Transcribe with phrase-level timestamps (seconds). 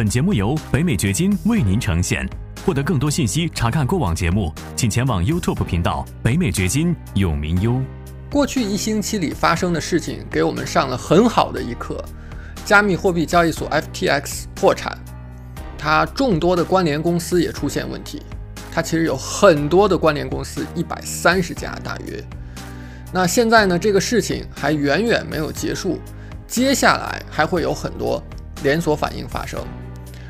[0.00, 2.26] 本节目由北美掘金为您呈现。
[2.64, 7.78] 获得更多信息，查看过往节目，请前往 YouTube 频道“北美掘金”永明优。
[8.30, 12.02] 过去一星期里发生的事情，给我们上了很好的一课。
[12.64, 14.98] 加密货币交易所 FTX 破产，
[15.76, 18.22] 它众多的关联公司也出现问题。
[18.72, 22.24] 它其实有很多的关联公司，一百三十家大约。
[23.12, 25.98] 那现在呢，这个事情还远远没有结束，
[26.48, 28.22] 接下来还会有很多
[28.62, 29.62] 连锁反应发生。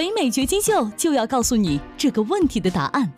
[0.00, 3.12] 北美掘金秀就要告诉你这个问题的答案。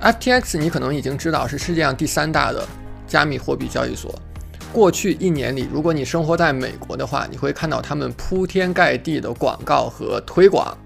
[0.00, 2.66] FTX，你可能已经知道是世界上第三大的
[3.06, 4.12] 加密货币交易所。
[4.72, 10.76] 过去一年里，如果你生活在美国的话，你会看到他们铺天盖地的广告和推广。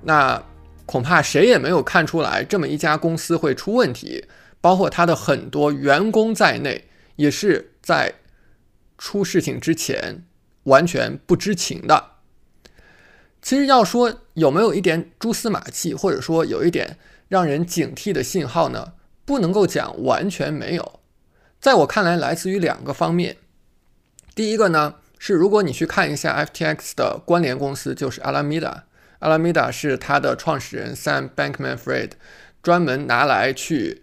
[0.00, 0.40] 那
[0.86, 4.24] 恐怕谁也没有看出来，这么一家公司会出问题，
[4.60, 6.84] 包括他的很多员工在内，
[7.16, 8.14] 也是在
[8.96, 10.22] 出事情之前
[10.62, 12.11] 完全不知情的。
[13.42, 16.96] 其实要说有没有一点蛛丝马迹，或者说有一点
[17.28, 18.92] 让人警惕的信号呢？
[19.24, 21.00] 不能够讲完全没有。
[21.60, 23.36] 在我看来，来自于两个方面。
[24.34, 28.82] 第一个呢，是如果你去看一下 FTX 的关联公司，就是 Alameda。
[29.20, 32.10] Alameda 是它的创始人 Sam Bankman-Fried
[32.62, 34.02] 专门拿来去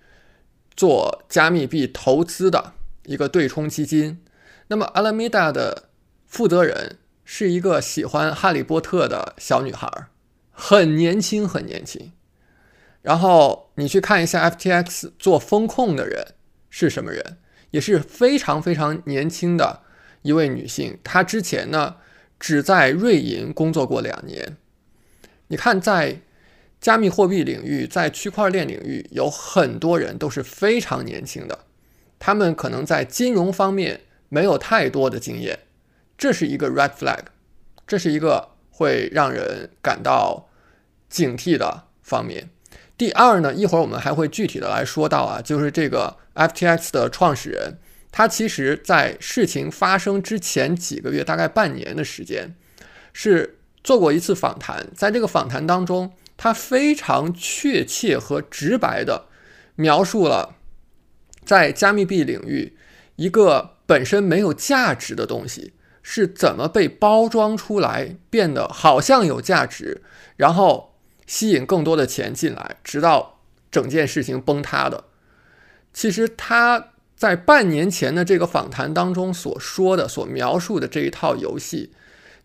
[0.75, 4.21] 做加密币投资的一个对冲基金。
[4.67, 5.89] 那么 Alameda 的
[6.25, 6.97] 负责人
[7.31, 10.07] 是一个喜欢哈利波特的小女孩，
[10.51, 12.11] 很年轻，很年轻。
[13.03, 16.33] 然后你去看一下 FTX 做风控的人
[16.71, 17.37] 是什么人，
[17.69, 19.83] 也是非常非常年轻的
[20.23, 20.97] 一位女性。
[21.03, 21.97] 她之前呢
[22.39, 24.57] 只在瑞银工作过两年。
[25.49, 26.21] 你看，在
[26.81, 31.59] 加密货币领域，在区块链领域，有很多人都是非常年轻的，
[32.17, 35.59] 他们可能在金融方面没有太多的经验，
[36.19, 37.23] 这是一个 red flag，
[37.87, 40.47] 这是一个会让人感到
[41.09, 42.51] 警惕的方面。
[42.95, 47.79] 第二呢，一会儿我们还会具体的来说到啊，就是这个 FTX 的创始人，
[48.11, 52.53] 他其实在事情发生之前几个月，大概半年的时间，
[53.11, 53.55] 是。
[53.81, 59.27] 做过一次访谈，在这个访谈当中，他非常确切和直白的
[59.75, 60.57] 描述了
[61.45, 62.77] 在加密币领域
[63.15, 65.71] 一个本身没有价值的东西
[66.01, 70.01] 是怎么被包装出来，变得好像有价值，
[70.37, 70.95] 然后
[71.25, 73.39] 吸引更多的钱进来，直到
[73.71, 75.05] 整件事情崩塌的。
[75.93, 81.93] 其实他在半年前的这个访谈当中所说的、所描述的这一套游戏。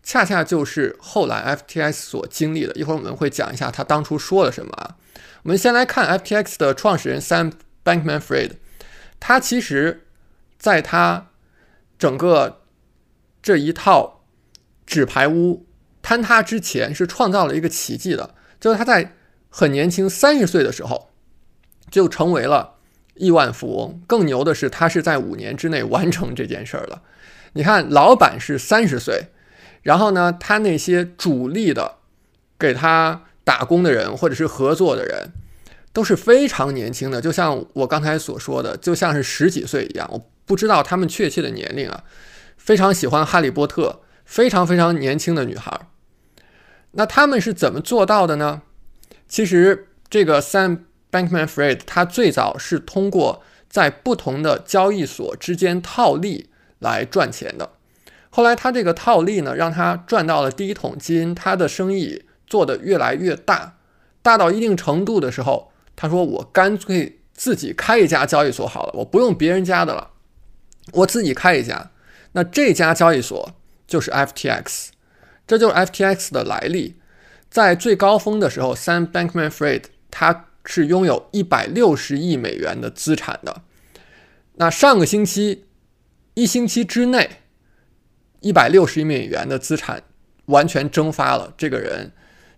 [0.03, 2.73] 恰恰就是后来 FTX 所经历的。
[2.73, 4.97] 一会儿我们会讲一下他当初说了什么啊。
[5.41, 8.51] 我们先来看 FTX 的创始人 Sam Bankman-Fried，
[9.19, 10.05] 他其实
[10.59, 11.29] 在他
[11.97, 12.61] 整个
[13.45, 14.23] 这一套
[14.87, 15.67] 纸牌屋
[16.01, 19.13] 坍塌之前，是创造了一个奇迹的，就是他在
[19.51, 21.11] 很年轻三十岁的时候
[21.91, 22.77] 就成为了
[23.13, 24.01] 亿万富翁。
[24.07, 27.03] 更牛的是，他是在五年之内完成这件事儿了。
[27.53, 29.27] 你看，老板是三十岁。
[29.83, 31.97] 然后呢，他那些主力的
[32.57, 35.29] 给他打工的人，或者是合作的人，
[35.93, 40.09] 都是非常年轻的，就像我刚才所说的，就像是十几岁一样。
[40.11, 42.03] 我不知道他们确切的年龄啊，
[42.65, 45.87] 非常喜欢哈利波特，非常非常年轻的女孩。
[46.93, 48.63] 那他们是怎么做到的呢？
[49.27, 50.79] 其实这个 Sam
[51.11, 56.49] Bankman-Fried 他最早是通过在不同的交易所之间套利
[56.79, 57.73] 来赚钱的。
[58.31, 63.77] 后来他这个套利呢，让他赚到了第一桶金，他的生意做得越来越大，
[64.23, 70.09] 大到一定程度的时候，他说：“我干脆自己开一家交易所好了，我不用别人家的了，
[70.93, 71.91] 我自己开一家。”
[72.35, 73.55] 那这家交易所
[73.87, 74.89] 就是 FTX，
[75.47, 76.95] 这就是 FTX 的来历。
[77.49, 83.61] 在最高峰的时候，Sam Bankman-Fried 他是拥有一百六十亿美元的资产的。
[84.55, 85.65] 那上个星期，
[86.33, 87.41] 一星期之内。
[88.41, 90.03] 一百六十亿美元的资产
[90.47, 92.11] 完全蒸发了，这个人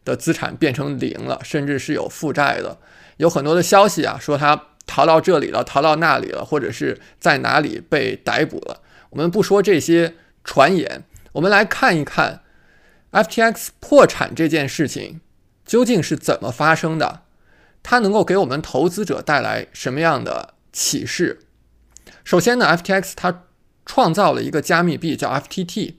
[0.03, 2.77] 的资产变成零了，甚至是有负债的。
[3.17, 8.81] 有很多的消息啊，说他逃到这里了，逃到那里了，或者是在哪里被逮捕了。
[9.17, 12.41] 我们不说这些传言，我们来看一看
[13.11, 15.21] FTX 破产这件事情
[15.65, 17.23] 究竟是怎么发生的？
[17.81, 21.39] 它能够给我们投资者带来什么样的启示？
[22.23, 23.45] 首先呢，FTX 它
[23.87, 25.95] 创造了一个加密币叫 FTT。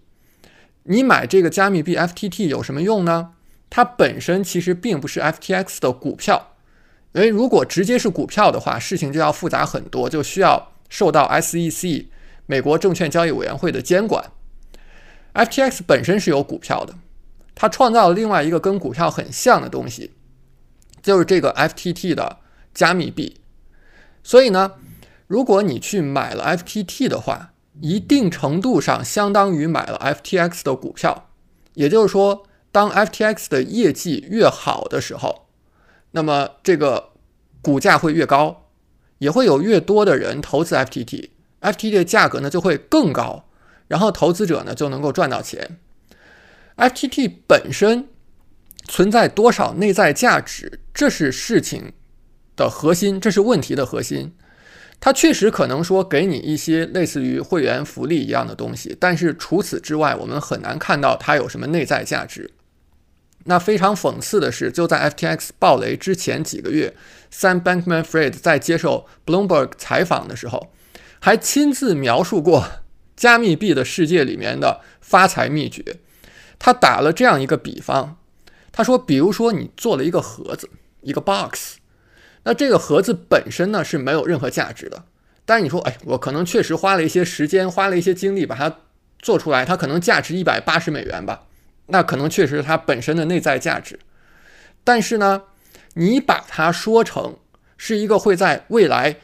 [0.85, 3.33] 你买这个加密币 FTT 有什么用呢？
[3.69, 6.55] 它本身其实并不是 FTX 的股票，
[7.15, 12.07] 因为如果直接是股票的话，事情就要复杂很多，就需要受到 SEC
[12.49, 14.33] 美国证券交易委员会的监管。
[15.35, 16.95] FTX 本身是有股票的，
[17.55, 20.13] 它创造了另外一个跟股票很像的东西，
[21.03, 22.39] 就是这个 FTT 的
[22.73, 23.37] 加密币。
[24.25, 24.73] 所以呢，
[25.27, 27.53] 如果你去买了 FTT 的话，
[27.83, 31.29] 一定程度上相当于买了 FTX 的股票，
[31.75, 35.49] 也就是说，当 FTX 的业绩越好的时候，
[36.13, 37.11] 那么这个
[37.61, 38.71] 股价会越高，
[39.19, 43.49] 也会有越多的人投资 FTT F T T 的价格呢就会更高，
[43.87, 45.79] 然后投资者呢就能够赚到钱。
[46.77, 48.09] FTT 本身
[48.87, 51.93] 存在多少内在价值，这是事情
[52.55, 54.35] 的核心，这是问题的核心。
[55.01, 62.51] 它确实可能说给你一些类似于会员福利一样的东西，但是除此之外，我们很难看到它有什么内在价值。
[63.45, 66.95] 那非常讽刺的是，就在 FTX 爆雷之前几个月
[67.33, 70.73] ，Sam Bankman-Fried 在接受 Bloomberg 采访的时候，
[71.21, 72.65] 还亲自描述过
[73.17, 75.97] 加密币的世界里面的发财秘诀。
[76.59, 78.17] 他打了这样一个比方，
[78.73, 80.69] 他说：“比如说你做了一个盒子，
[81.03, 81.77] 一个 box。”
[82.45, 85.05] 那这个盒子本身呢是没有任何价值的，
[85.45, 88.79] 但是你说，哎，我可能确实花了一些时间，花了一些精力把它
[89.21, 91.43] 做出来，它可能价值一百八十美元吧，
[91.87, 93.99] 那可能确实是它本身的内在价值。
[94.83, 95.43] 但是呢，
[95.95, 97.37] 你把它说成
[97.77, 99.17] 是一个会在未来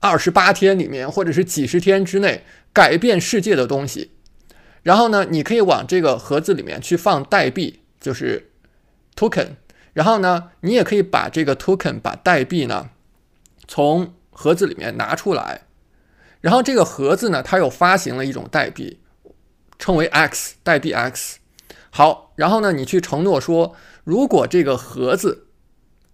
[0.00, 4.12] 二十八天里面，或者是几十天之内改变世界的东西，
[4.82, 8.50] 然后呢，你可以往这个盒子里面去放代币，就是
[9.16, 9.56] token。
[9.92, 12.90] 然后呢，你也可以把这个 token 把代币呢
[13.66, 15.62] 从盒子里面拿出来，
[16.40, 19.00] 然后这个盒子呢，它又发行了一种代币，
[19.78, 21.38] 称为 X 代币 X。
[21.90, 23.74] 好，然后呢，你去承诺说，
[24.04, 25.48] 如果这个盒子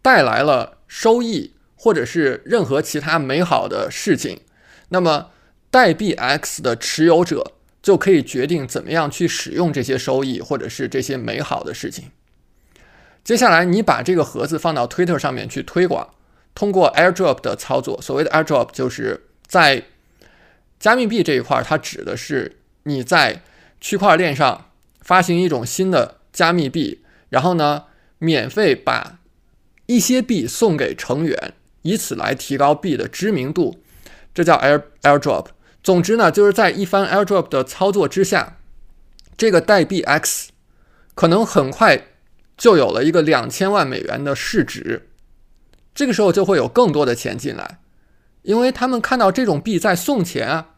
[0.01, 1.54] 带来了收益，
[1.85, 4.41] 或者是任何其他美好的事情，
[4.89, 5.33] 那么
[5.71, 7.53] 代币 X 的持有者
[7.83, 12.11] 就可以决定怎么样去使用这些收益，或者是这些美好的事情。
[13.23, 16.09] 接下来，你把这个盒子放到 Twitter 上面去推广，
[16.55, 18.01] 通过 AirDrop 的操作。
[18.01, 19.83] 所谓的 AirDrop 就是在
[20.81, 23.43] 加密币这一块，它指的是你在
[23.79, 24.71] 区块链上
[25.03, 27.85] 发行一种新的加密币，然后呢，
[28.19, 29.19] 免费把
[29.85, 31.53] 一些币送给成员，
[31.85, 33.81] 以此来提高币的知名度。
[34.35, 35.47] 这叫 Air AirDrop。
[35.83, 38.59] 总之呢，就是在一番 AirDrop 的操作之下，
[39.37, 40.51] 这个代币 X
[41.15, 42.09] 可能很快。
[42.57, 45.09] 就有了一个两千万美元的市值，
[45.93, 47.81] 这个时候就会有更多的钱进来，
[48.43, 50.69] 因为他们看到这种币在送钱啊，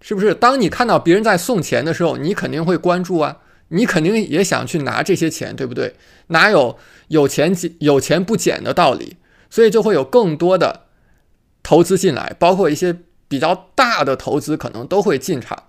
[0.00, 0.32] 是不是？
[0.32, 3.38] 当你看到别人在送钱的时候，你肯定会关注啊，
[3.70, 5.96] 你肯定也想去拿这些钱，对不对？
[6.28, 9.16] 哪有有钱捡有钱不捡的道理？
[9.52, 10.86] 所以就会有更多的
[11.62, 15.64] 投资进来，包括一些比较大的投资可能都会进场。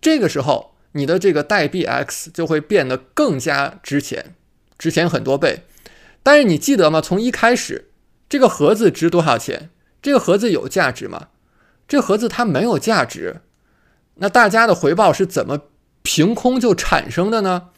[0.00, 4.34] 这个时候，你的这个代币 X 就会变得更加值钱。
[4.78, 5.64] 值钱很多倍，
[6.22, 7.02] 但是你记得吗？
[7.02, 7.90] 从一开始，
[8.26, 9.68] 这个盒子值多少钱？
[10.00, 11.28] 这个盒子有价值吗？
[11.86, 13.42] 这盒子它没有价值。
[14.14, 15.64] 那大家的回报是怎么
[16.00, 17.68] 凭空就产生的呢？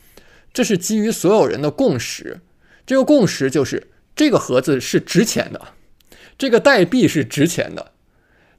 [0.54, 2.42] 这是基于所有人的共识。
[2.86, 5.74] 这个共识就是这个盒子是值钱的，
[6.36, 7.92] 这个代币是值钱的。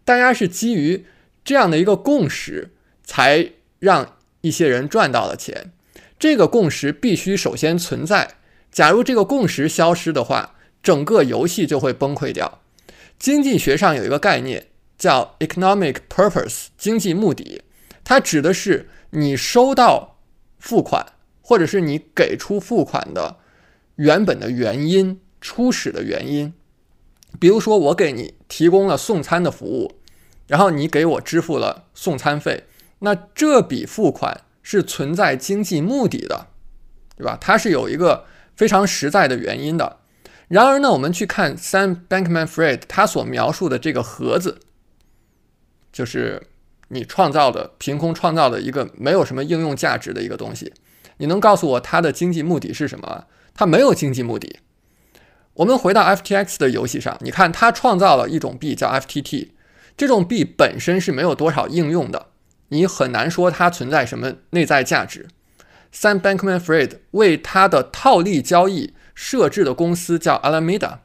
[0.05, 1.05] 大家是基于
[1.43, 2.69] 这样的一个共识，
[3.03, 5.73] 才让一些人赚到了钱。
[6.17, 8.35] 这个共识必须首先存在。
[8.71, 12.61] 假如这个共识消失的话，整个游戏就会崩溃掉。
[13.17, 17.63] 经济学上有一个概念叫 economic purpose，经济目的，
[18.05, 20.21] 它指的是你收到
[20.57, 21.05] 付款，
[21.41, 23.39] 或者是你给出付款的
[23.97, 26.53] 原本的原因、初始的原因。
[27.39, 29.99] 比如说，我给你提供了送餐的服务，
[30.47, 32.65] 然后你给我支付了送餐费，
[32.99, 34.41] 那这笔付款。
[34.61, 36.47] 是存在经济目的的，
[37.17, 37.35] 对吧？
[37.41, 39.97] 它是有一个非常实在的原因的。
[40.47, 44.59] 然而呢，我们去看 Sam Bankman-Fried 他所描述的这个盒子，
[45.91, 46.43] 就是
[46.89, 50.71] 你创造的凭空创造的一个没有什么应用价值的一个东西。
[51.17, 53.25] 你能告诉我它的经济目的是什么？
[53.55, 54.59] 它没有经济目的。
[55.59, 59.49] 我们回到 FTX 的游戏上，你看它创造了一种币叫 FTT，
[59.97, 62.27] 这种币本身是没有多少应用的。
[62.69, 65.27] 你很难说它存在什么内在价值。
[65.93, 70.99] Sam Bankman-Fried 为他的套利交易设置的公司叫 Alameda，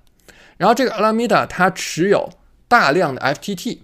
[0.57, 2.31] 然后这个 Alameda 它持有
[2.69, 3.79] 大量的 FTT，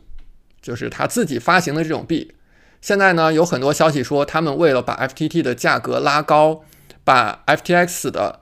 [0.63, 2.33] 就是它自己发行的这种币。
[2.81, 6.63] 现在呢，有很多消息说，他们为了把 FTT 的价格拉高，
[7.03, 8.39] 把 FTX 的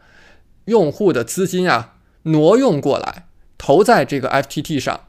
[0.66, 1.94] 用户的资金啊
[2.32, 3.26] 挪用过来，
[3.58, 5.00] 投在这个 FTT 上。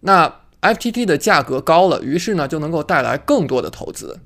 [0.00, 4.18] 那 FTT 的价格高了，于是呢就能够带来更多的投资，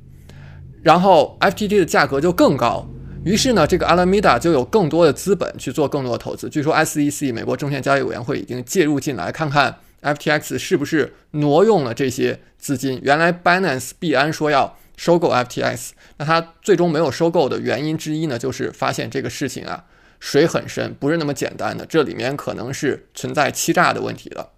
[0.83, 2.87] 然后 FTT 的价格就更高，
[3.25, 6.49] 于是呢这个 Alameda 就有更多的资本去做更多的投资。
[6.49, 12.99] 据说 SEC 美国证券交易委员会已经介入进来，看看 FTX 是不是挪用了这些资金。
[13.03, 19.85] 原来 Binance 币安说要收购 FTX，那他最终没有收购的原因之一呢，就是发现这个事情啊
[20.25, 24.51] 水很深，不是那么简单的，这里面可能是存在欺诈的问题的。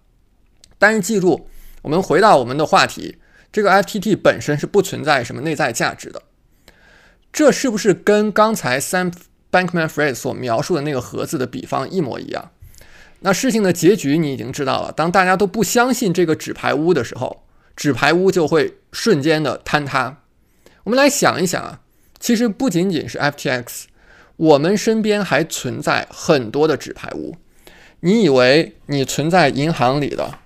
[0.77, 1.49] 但是记住，
[1.81, 3.17] 我们回到我们的话题，
[3.51, 6.21] 这个 FTT 本身是不存在什么内在价值的。
[7.33, 9.11] 这是不是跟刚才 Sam
[9.51, 12.51] Bankman-Fried 所描述的那个盒子的比方一模一样？
[13.21, 14.91] 那事情的结局你已经知道了。
[14.91, 17.43] 当大家都不相信这个纸牌屋的时候，
[17.75, 20.21] 纸牌屋就会瞬间的坍塌。
[20.83, 21.81] 我们来想一想啊，
[22.19, 23.85] 其实不仅仅是 FTX，
[24.37, 27.35] 我们身边还存在很多的纸牌屋。
[28.01, 30.39] 你以为你存在银行里的？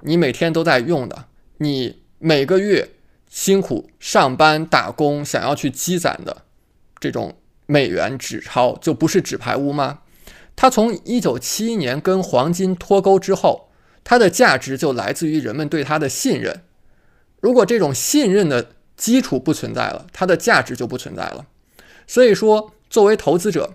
[0.00, 1.26] 你每天都在用的，
[1.58, 2.90] 你每个月
[3.28, 6.42] 辛苦上班打工想要去积攒的
[7.00, 7.36] 这种
[7.66, 10.00] 美元纸钞，就不是纸牌屋吗？
[10.54, 13.70] 它从一九七一年跟黄金脱钩之后，
[14.04, 16.62] 它的价值就来自于人们对它的信任。
[17.40, 21.46] 如果这种信任的基础不存在了，它的价值就不存在了。
[22.06, 23.72] 所以说，作为投资者，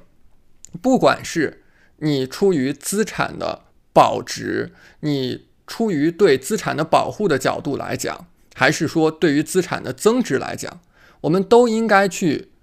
[0.82, 1.62] 不管是
[1.98, 4.72] 你出于资产的保值，
[5.02, 10.80] 你出于对资产的保护的角度来讲，还是说对于资产的增值来讲，
[11.20, 12.54] 我们都应该去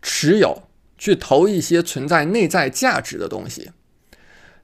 [0.00, 3.72] 持有、去投一些存在内在价值的东西。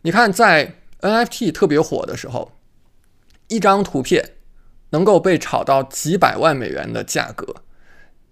[0.03, 2.53] 你看，在 NFT 特别火的时候，
[3.49, 4.35] 一张图片
[4.91, 7.57] 能够被炒到几百万美元的价格。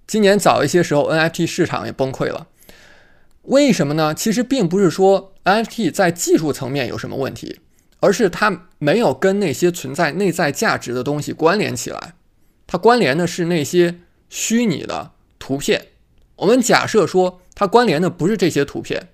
[0.07, 2.47] 今年早一些时候，NFT 市场也崩溃了。
[3.49, 4.14] 为什么呢？
[4.14, 7.61] 其实并不是说 NFT 在技术层面有什么问题。
[8.00, 12.14] 而是它没有跟那些存在内在价值的东西关联起来，
[12.64, 15.88] 它关联的是那些虚拟的图片。
[16.37, 19.09] 我们假设说它关联的不是这些图片，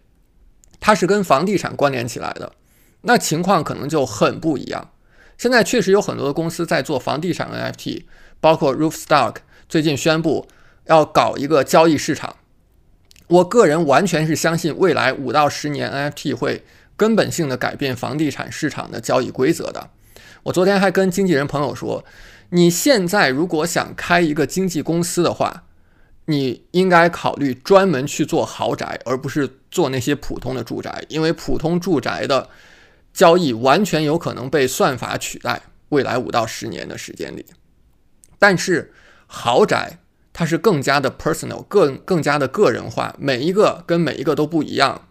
[0.81, 2.53] 它是跟房地产关联起来的，
[3.01, 4.91] 那情况可能就很不一样。
[5.39, 8.03] 现在确实有很多的公司在做房地产 NFT，
[8.39, 9.37] 包括 Roofstock
[9.67, 10.47] 最近宣布
[10.85, 12.37] 要搞一个交易市场。
[13.29, 16.63] 我个人完全是相信未来五到十年 NFT 会。
[16.97, 19.91] 根本性的改变房地产市场的交易规则的。
[20.45, 22.05] 我昨天还跟经纪人朋友说，
[22.51, 25.65] 你现在如果想开一个经纪公司的话，
[26.27, 32.49] 你应该考虑专门去做豪宅，而不是做那些普通的住宅，因为普通住宅的
[33.13, 35.63] 交易完全有可能被算法取代。
[35.89, 37.45] 未来五到十年的时间里，
[38.39, 38.93] 但是
[39.27, 39.99] 豪宅
[40.35, 45.09] 它是更加的 personal，更更加的个人化，每一个跟每一个都不一样。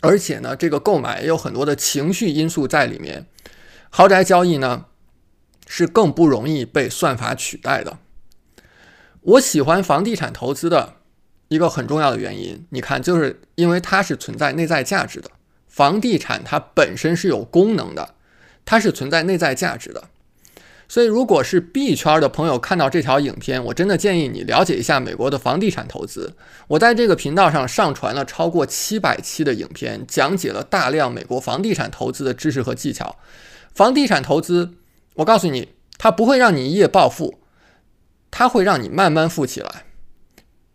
[0.00, 3.26] 而且呢，这个购买也有很多的情绪因素在里面。
[3.90, 4.86] 豪宅交易呢，
[5.68, 7.98] 是更不容易被算法取代的。
[9.20, 10.94] 我喜欢房地产投资的
[11.48, 15.30] 一个很重要的原因，你看，就是因为它是存在内在价值的。
[15.68, 18.14] 房地产它本身是有功能的，
[18.64, 20.08] 它是存在内在价值的。
[20.90, 26.34] 所以，如果是币圈的朋友看到这条影片，我真的建议你了解一下美国的房地产投资。
[26.66, 33.14] 我在这个频道上上传了超过七百期的影片，讲解了大量美国房地产投资的知识和技巧。
[33.72, 34.72] 房地产投资，
[35.14, 37.38] 我告诉你，它不会让你一夜暴富，
[38.32, 39.84] 它会让你慢慢富起来，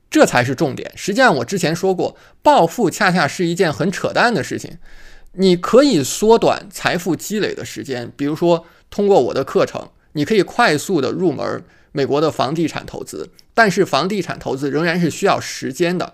[0.09, 0.93] 这才是重点。
[0.95, 4.77] 实际上，我之前说过，暴富恰恰是一件很扯淡的事情。
[5.33, 9.89] 你可以缩短财富积累的时间，比如说通过我的课程。
[10.15, 16.13] 你可以快速的入门美国的房地产投资，但是房地产投资仍然是需要时间的。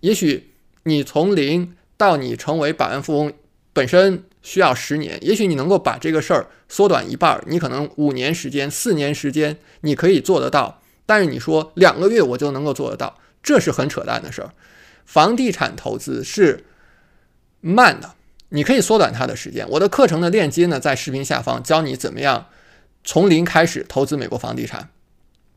[0.00, 3.32] 也许你从零到你成为百万富翁
[3.72, 10.80] 本身需要十年，也许你能够把这个事儿缩短一半，你可能五年时间、四年时间你可以做得到。
[11.06, 14.50] 但是你说两个月我就能够做得到，这是很扯淡的事儿。
[15.04, 16.64] 房地产投资是
[17.60, 18.14] 慢的，
[18.48, 19.64] 你可以缩短它的时间。
[19.70, 22.46] 我的课程的链接呢，在视频下方教你怎么样。
[23.06, 24.90] 从零开始投资美国房地产，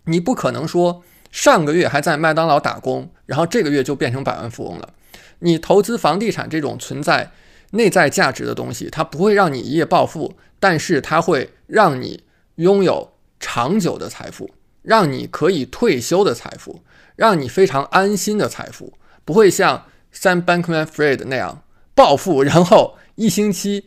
[0.06, 4.94] 你不可能说上个月还在麦当劳打工，然后这个月就变成百万富翁了。
[5.39, 7.32] 你投资房地产这种存在
[7.72, 12.24] 内在价值的东西，它不会让你一夜暴富，但是它会让你
[12.56, 14.51] 拥有长久的财富，
[14.84, 16.84] 让你可以退休的财富，
[17.15, 18.94] 让你非常安心的财富，
[19.25, 21.63] 不会像 Sam Bankman-Fried 那样
[21.96, 23.86] 暴富，然后一星期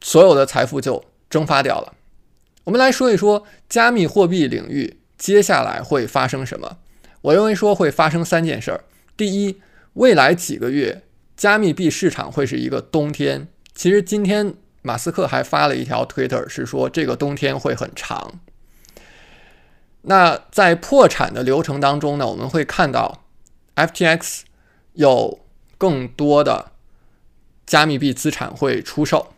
[0.00, 1.94] 所有的财富就蒸发掉了。
[2.64, 6.78] 我们来说一说加密货币领域接下来会发生什么。
[7.22, 8.84] 我认为说会发生三件事儿。
[9.16, 9.60] 第一，
[9.94, 11.02] 未来几个月
[11.36, 13.48] 加密币市场会是一个冬天。
[13.74, 18.40] 其实今天马斯克还发了一条 Twitter，是说这个冬天会很长。
[20.02, 23.24] 那在破产的流程当中呢，我们会看到
[23.76, 24.40] FTX
[24.94, 25.40] 有
[25.78, 26.72] 更多的
[27.64, 29.32] 加密币资产会出售。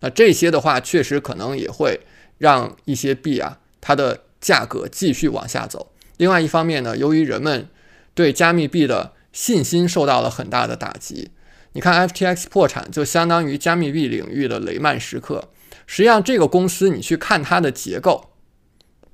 [0.00, 2.00] 那这些的话，确实可能也会
[2.38, 5.92] 让一些币啊，它的价格继续往下走。
[6.16, 7.68] 另外一方面呢，由于人们
[8.14, 11.30] 对加密币的信心受到了很大的打击，
[11.72, 15.50] 你看 FTX 破产就相当于加密币领域的雷曼时刻。
[15.86, 18.30] 实际上，这个公司你去看它的结构。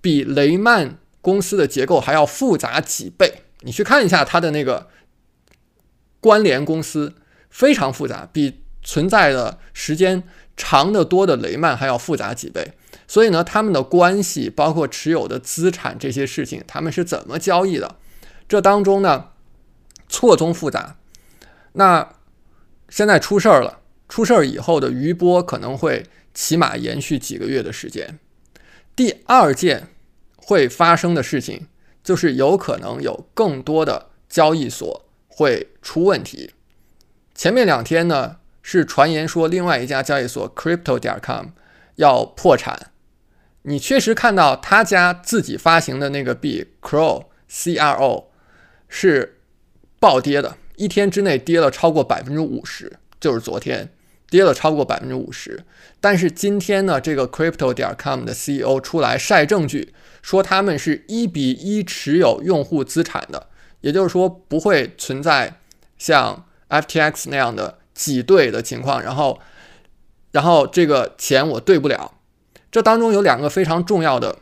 [0.02, 4.88] 比雷曼公司的结构还要复杂几倍，你去看一下它的那个
[6.20, 7.14] 关联公司，
[7.50, 10.22] 非常复杂，比存在的时间
[10.56, 12.72] 长得多的雷曼还要复杂几倍。
[13.10, 17.96] 所以呢，他们的关系，包括持有的资产这些事情，他们是怎么交易的？
[18.48, 19.30] 这当中呢，
[20.08, 20.96] 错综复杂。
[21.72, 22.14] 那
[22.88, 28.20] 现在出事儿了，出事儿以后的余波可能会起码延续几个月的时间。
[28.94, 29.88] 第二件
[30.36, 31.66] 会发生的事情，
[32.04, 36.52] 就是有可能有更多的交易所会出问题。
[37.34, 41.46] 前面两天呢，是传言说另外一家交易所 Crypto 点 com
[41.96, 42.89] 要破产。
[43.70, 48.32] 你确实看到他家自己发行的那个币 Cro C R O
[48.88, 49.38] 是
[50.00, 53.90] 暴跌的，一天之内跌了超过百分之五十，就是昨天。
[54.28, 55.64] 跌了超过百分之五十，
[56.00, 63.48] 但是今天呢，这个 crypto 点 com 的 CEO 出来晒证据，说他们是一比一持有用户资产的，
[63.80, 65.58] 也就是说不会存在
[65.98, 69.40] 像 FTX 那样的挤兑的情况，然后，
[70.30, 72.14] 然后这个钱我兑不了。
[72.70, 74.38] 这当中有两个非常重要的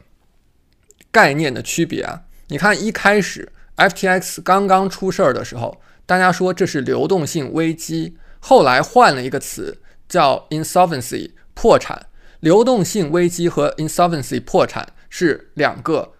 [1.11, 8.17] 概念的区别啊，你看一开始 FTX 刚刚出事儿的时候，大家说这是流动性危机。
[8.41, 12.07] 后来换了一个词，叫 insolvency 破产。
[12.41, 16.13] 流动性危机和 insolvency 破产是两个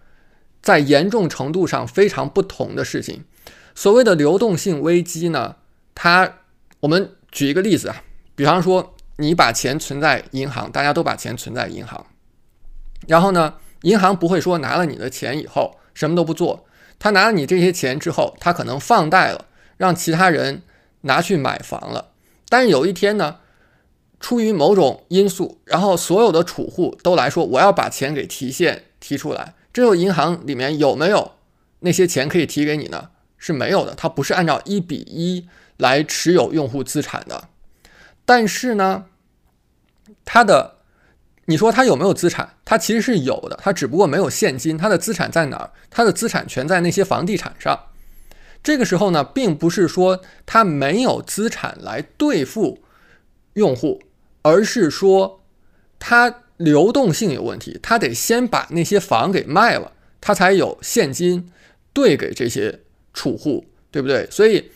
[0.61, 3.23] 在严重程度上非常不同的事情。
[3.73, 5.55] 所谓的流动性危机呢，
[5.95, 6.39] 它
[6.81, 8.03] 我们举一个例子啊，
[8.35, 12.07] 比方说你把钱存在银行，大家都把钱存在银行，
[13.07, 13.53] 然后呢，
[13.83, 16.65] 银行不会说拿了你的钱以后什么都不做，
[16.97, 19.45] 他拿了你这些钱之后，他可能放贷了，
[19.77, 20.63] 让其他人。
[21.03, 22.09] 拿去买房了，
[22.49, 23.37] 但是有一天呢，
[24.19, 31.35] 出于某种因素，然后所有的储户都来说我要把钱给提现提出来，这个银行里面有没有
[31.79, 33.11] 那些钱可以提给你呢？
[33.37, 37.47] 是没有的，它不是按照一比一来持有用户资产的。
[38.29, 39.05] 但是呢，
[40.23, 40.75] 它的
[41.45, 42.57] 你说它有没有资产？
[42.63, 44.77] 它其实是有的，它只不过没有现金。
[44.77, 45.71] 它的资产在哪儿？
[45.89, 47.87] 它的资产全在那些房地产上。
[48.61, 52.83] 这个时候呢，并不是说他没有资产来兑付
[53.53, 53.99] 用户，
[54.43, 55.43] 而是说
[55.97, 61.51] 他流动性有问题，他得先把那些房给卖了，他才有现金
[61.93, 64.29] 兑给这些储户，对不对？
[64.29, 64.69] 所以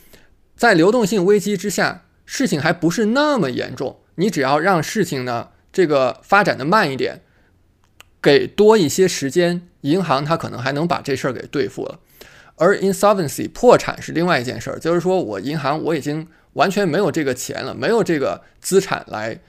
[0.56, 4.00] 在流动性危机之下，事情还不是那么严重。
[4.16, 7.22] 你只要让事情呢这个发展的慢一点，
[8.22, 12.00] 给多一些时间，银行它可能还能把这事儿给对付了。
[12.56, 19.40] 而 insolvency 破产是另外一件事儿，就是说我银行我已经完全没有这个钱了，没有这个资产来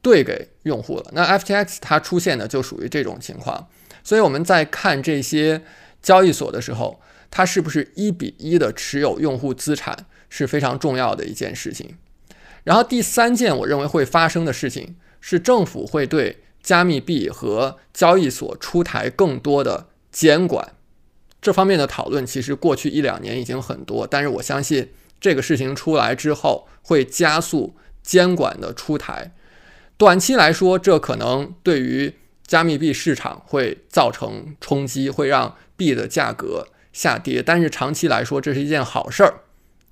[0.00, 1.10] 兑给用户了。
[1.12, 3.68] 那 FTX 它出现的就属于这种情况，
[4.02, 5.60] 所以我们在看这些
[6.00, 11.98] 交易所的时候，它是不是一比一的持有用户资产是非常重要的一件事情。
[12.66, 20.72] 然后第三件我认为会发生的事情是政府会对加密币和交易所出台更多的监管。
[21.40, 29.32] 这方面的讨论其实过去一两年已经很多，但是我相信这个事情出来之后会加速监管的出台。
[29.96, 32.12] 短期来说，这可能对于
[32.44, 37.40] 加密币市场会造成冲击，会让币的价格下跌。
[37.40, 39.42] 但是长期来说，这是一件好事儿，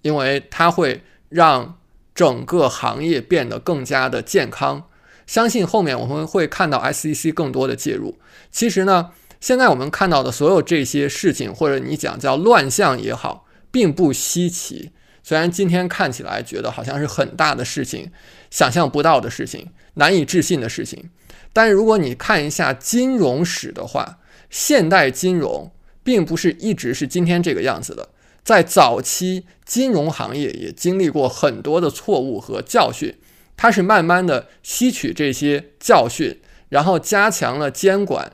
[0.02, 1.78] 因为它会让
[2.14, 4.84] 整个行业变得更加的健康。
[5.26, 8.18] 相信后面我们会看到 SEC 更多的介入。
[8.50, 9.10] 其实呢。
[9.40, 14.92] 现在我们看到的所有这些事情，或者你讲叫乱象也好，并不稀奇。
[15.22, 18.10] 虽然今天看起来觉得好像是很大的事情，
[18.50, 21.10] 想象不到的事情，难以置信的事情，
[21.52, 25.70] 但是如果你看一下金融史的话，现代金融
[26.02, 28.08] 并不是一直是今天这个样子的。
[28.44, 33.16] 在早期金融行业也经历过很多的错误和教训，
[33.56, 38.32] 它是慢慢的吸取这些教训，然后加强了监管，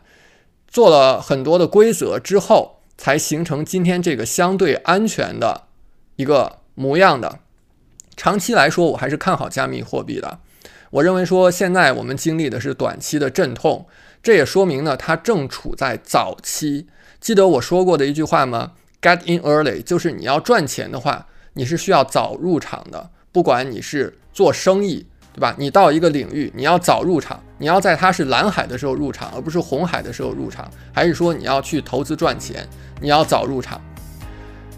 [0.66, 5.68] 做了很多的规则之后，才形成今天这个相对安全的
[6.16, 7.38] 一个模样的。
[8.16, 10.40] 长期来说，我还是看好加密货币的。
[10.90, 13.87] 我认为说，现在我们经历的是短期的阵痛，
[14.23, 16.88] 这也说明呢，它正处在早期。
[17.20, 23.10] 记得我说过的一句话吗？Get in early，就是你要赚钱的话，你是需要早入场的。
[23.32, 25.54] 不管你是做生意，对吧？
[25.56, 30.68] 你到一个领域，你要早入场，你要在它是蓝海的时候入场，而不是红海的时候入场。
[30.92, 32.66] 还是说你要去投资赚钱，
[33.00, 33.80] 你要早入场。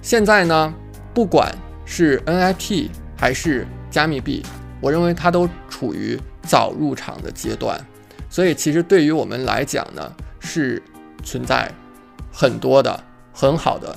[0.02, 0.74] 现在呢，
[1.14, 1.50] 不管
[1.84, 4.44] 是 NFT 还是加密币。
[4.80, 7.80] 我认为它都处于早入场的阶段，
[8.28, 10.82] 所以其实对于我们来讲呢，是
[11.22, 11.72] 存在
[12.32, 13.00] 很多的
[13.32, 13.96] 很好的